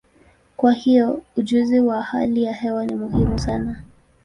[0.57, 3.81] Kwa hiyo, ujuzi wa hali ya hewa ni muhimu sana.